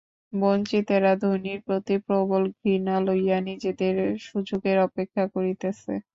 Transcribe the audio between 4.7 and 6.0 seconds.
অপেক্ষা করিতেছে।